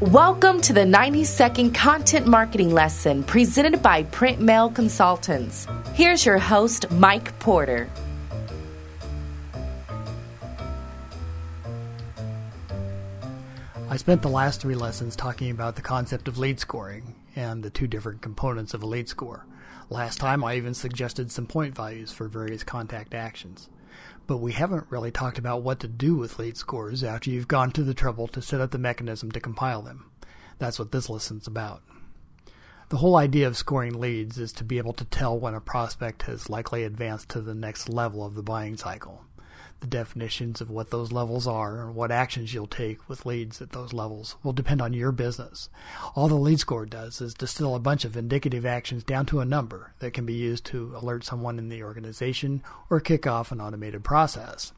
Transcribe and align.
Welcome 0.00 0.60
to 0.62 0.72
the 0.72 0.84
90 0.84 1.22
second 1.22 1.72
content 1.72 2.26
marketing 2.26 2.74
lesson 2.74 3.22
presented 3.22 3.80
by 3.80 4.02
Print 4.02 4.40
Mail 4.40 4.68
Consultants. 4.68 5.68
Here's 5.92 6.26
your 6.26 6.36
host, 6.36 6.90
Mike 6.90 7.38
Porter. 7.38 7.88
I 13.88 13.96
spent 13.96 14.20
the 14.20 14.28
last 14.28 14.60
three 14.60 14.74
lessons 14.74 15.14
talking 15.14 15.52
about 15.52 15.76
the 15.76 15.82
concept 15.82 16.26
of 16.26 16.38
lead 16.38 16.58
scoring 16.58 17.14
and 17.36 17.62
the 17.62 17.70
two 17.70 17.86
different 17.86 18.20
components 18.20 18.74
of 18.74 18.82
a 18.82 18.86
lead 18.86 19.08
score. 19.08 19.46
Last 19.90 20.18
time 20.18 20.42
I 20.42 20.56
even 20.56 20.74
suggested 20.74 21.30
some 21.30 21.46
point 21.46 21.72
values 21.72 22.10
for 22.10 22.26
various 22.26 22.64
contact 22.64 23.14
actions. 23.14 23.68
But 24.26 24.38
we 24.38 24.52
haven't 24.52 24.90
really 24.90 25.10
talked 25.10 25.38
about 25.38 25.62
what 25.62 25.80
to 25.80 25.88
do 25.88 26.16
with 26.16 26.38
lead 26.38 26.56
scores 26.56 27.04
after 27.04 27.30
you've 27.30 27.48
gone 27.48 27.70
to 27.72 27.82
the 27.82 27.94
trouble 27.94 28.26
to 28.28 28.42
set 28.42 28.60
up 28.60 28.70
the 28.70 28.78
mechanism 28.78 29.30
to 29.32 29.40
compile 29.40 29.82
them. 29.82 30.10
That's 30.58 30.78
what 30.78 30.92
this 30.92 31.10
lesson's 31.10 31.46
about. 31.46 31.82
The 32.88 32.98
whole 32.98 33.16
idea 33.16 33.46
of 33.46 33.56
scoring 33.56 33.98
leads 33.98 34.38
is 34.38 34.52
to 34.52 34.64
be 34.64 34.78
able 34.78 34.92
to 34.94 35.04
tell 35.04 35.38
when 35.38 35.54
a 35.54 35.60
prospect 35.60 36.22
has 36.22 36.50
likely 36.50 36.84
advanced 36.84 37.28
to 37.30 37.40
the 37.40 37.54
next 37.54 37.88
level 37.88 38.24
of 38.24 38.34
the 38.34 38.42
buying 38.42 38.76
cycle 38.76 39.24
the 39.84 39.90
definitions 39.90 40.62
of 40.62 40.70
what 40.70 40.90
those 40.90 41.12
levels 41.12 41.46
are 41.46 41.82
and 41.82 41.94
what 41.94 42.10
actions 42.10 42.54
you'll 42.54 42.66
take 42.66 43.06
with 43.06 43.26
leads 43.26 43.60
at 43.60 43.72
those 43.72 43.92
levels 43.92 44.36
will 44.42 44.54
depend 44.54 44.80
on 44.80 44.94
your 44.94 45.12
business. 45.12 45.68
All 46.14 46.26
the 46.26 46.36
lead 46.36 46.58
score 46.58 46.86
does 46.86 47.20
is 47.20 47.34
distill 47.34 47.74
a 47.74 47.78
bunch 47.78 48.06
of 48.06 48.16
indicative 48.16 48.64
actions 48.64 49.04
down 49.04 49.26
to 49.26 49.40
a 49.40 49.44
number 49.44 49.92
that 49.98 50.14
can 50.14 50.24
be 50.24 50.32
used 50.32 50.64
to 50.66 50.96
alert 50.96 51.22
someone 51.22 51.58
in 51.58 51.68
the 51.68 51.82
organization 51.82 52.62
or 52.88 52.98
kick 52.98 53.26
off 53.26 53.52
an 53.52 53.60
automated 53.60 54.04
process. 54.04 54.72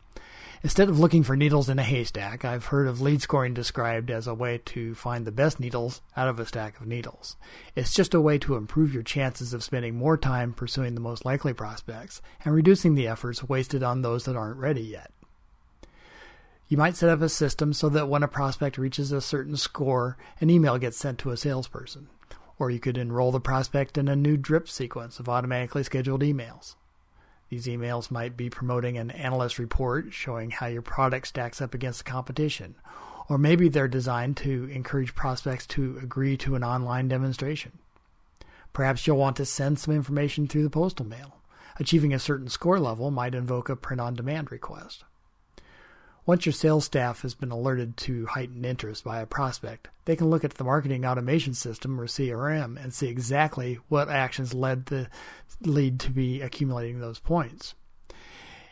Instead 0.62 0.88
of 0.88 0.98
looking 0.98 1.22
for 1.22 1.36
needles 1.36 1.68
in 1.68 1.78
a 1.78 1.82
haystack, 1.82 2.44
I've 2.44 2.66
heard 2.66 2.88
of 2.88 3.00
lead 3.00 3.20
scoring 3.20 3.52
described 3.52 4.10
as 4.10 4.26
a 4.26 4.34
way 4.34 4.58
to 4.66 4.94
find 4.94 5.24
the 5.24 5.32
best 5.32 5.60
needles 5.60 6.00
out 6.16 6.28
of 6.28 6.40
a 6.40 6.46
stack 6.46 6.80
of 6.80 6.86
needles. 6.86 7.36
It's 7.74 7.92
just 7.92 8.14
a 8.14 8.20
way 8.20 8.38
to 8.38 8.56
improve 8.56 8.92
your 8.92 9.02
chances 9.02 9.52
of 9.52 9.62
spending 9.62 9.96
more 9.96 10.16
time 10.16 10.52
pursuing 10.52 10.94
the 10.94 11.00
most 11.00 11.24
likely 11.24 11.52
prospects 11.52 12.22
and 12.44 12.54
reducing 12.54 12.94
the 12.94 13.06
efforts 13.06 13.44
wasted 13.44 13.82
on 13.82 14.02
those 14.02 14.24
that 14.24 14.36
aren't 14.36 14.58
ready 14.58 14.82
yet. 14.82 15.10
You 16.68 16.76
might 16.76 16.96
set 16.96 17.10
up 17.10 17.20
a 17.20 17.28
system 17.28 17.72
so 17.72 17.88
that 17.90 18.08
when 18.08 18.22
a 18.22 18.28
prospect 18.28 18.78
reaches 18.78 19.12
a 19.12 19.20
certain 19.20 19.56
score, 19.56 20.16
an 20.40 20.50
email 20.50 20.78
gets 20.78 20.96
sent 20.96 21.18
to 21.18 21.30
a 21.30 21.36
salesperson. 21.36 22.08
Or 22.58 22.70
you 22.70 22.80
could 22.80 22.96
enroll 22.96 23.30
the 23.30 23.40
prospect 23.40 23.98
in 23.98 24.08
a 24.08 24.16
new 24.16 24.36
drip 24.36 24.68
sequence 24.68 25.20
of 25.20 25.28
automatically 25.28 25.84
scheduled 25.84 26.22
emails. 26.22 26.74
These 27.48 27.66
emails 27.66 28.10
might 28.10 28.36
be 28.36 28.50
promoting 28.50 28.98
an 28.98 29.10
analyst 29.12 29.58
report 29.58 30.12
showing 30.12 30.50
how 30.50 30.66
your 30.66 30.82
product 30.82 31.28
stacks 31.28 31.62
up 31.62 31.74
against 31.74 32.04
the 32.04 32.10
competition. 32.10 32.74
Or 33.28 33.38
maybe 33.38 33.68
they're 33.68 33.88
designed 33.88 34.36
to 34.38 34.64
encourage 34.72 35.14
prospects 35.14 35.66
to 35.68 35.98
agree 36.02 36.36
to 36.38 36.54
an 36.54 36.64
online 36.64 37.08
demonstration. 37.08 37.72
Perhaps 38.72 39.06
you'll 39.06 39.16
want 39.16 39.36
to 39.36 39.44
send 39.44 39.78
some 39.78 39.94
information 39.94 40.46
through 40.46 40.64
the 40.64 40.70
postal 40.70 41.06
mail. 41.06 41.36
Achieving 41.78 42.12
a 42.12 42.18
certain 42.18 42.48
score 42.48 42.78
level 42.78 43.10
might 43.10 43.34
invoke 43.34 43.68
a 43.68 43.76
print 43.76 44.00
on 44.00 44.14
demand 44.14 44.50
request. 44.50 45.04
Once 46.26 46.44
your 46.44 46.52
sales 46.52 46.84
staff 46.84 47.22
has 47.22 47.36
been 47.36 47.52
alerted 47.52 47.96
to 47.96 48.26
heightened 48.26 48.66
interest 48.66 49.04
by 49.04 49.20
a 49.20 49.26
prospect, 49.26 49.86
they 50.06 50.16
can 50.16 50.28
look 50.28 50.42
at 50.42 50.54
the 50.54 50.64
marketing 50.64 51.06
automation 51.06 51.54
system 51.54 52.00
or 52.00 52.06
CRM 52.06 52.82
and 52.82 52.92
see 52.92 53.06
exactly 53.06 53.78
what 53.88 54.08
actions 54.08 54.52
led 54.52 54.86
the 54.86 55.08
lead 55.60 56.00
to 56.00 56.10
be 56.10 56.42
accumulating 56.42 56.98
those 56.98 57.20
points. 57.20 57.74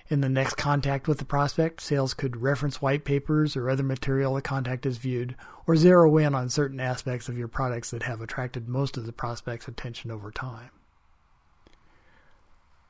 In 0.08 0.20
the 0.20 0.28
next 0.28 0.56
contact 0.56 1.06
with 1.06 1.18
the 1.18 1.24
prospect, 1.24 1.80
sales 1.80 2.12
could 2.12 2.42
reference 2.42 2.82
white 2.82 3.04
papers 3.04 3.56
or 3.56 3.70
other 3.70 3.84
material 3.84 4.34
the 4.34 4.42
contact 4.42 4.84
has 4.84 4.98
viewed, 4.98 5.36
or 5.66 5.76
zero 5.76 6.14
in 6.18 6.34
on 6.34 6.50
certain 6.50 6.80
aspects 6.80 7.28
of 7.28 7.38
your 7.38 7.48
products 7.48 7.90
that 7.92 8.02
have 8.02 8.20
attracted 8.20 8.68
most 8.68 8.96
of 8.96 9.06
the 9.06 9.12
prospect's 9.12 9.68
attention 9.68 10.10
over 10.10 10.32
time. 10.32 10.70